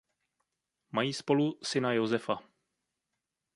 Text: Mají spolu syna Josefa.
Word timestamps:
Mají 0.91 1.13
spolu 1.13 1.59
syna 1.63 1.93
Josefa. 1.93 2.35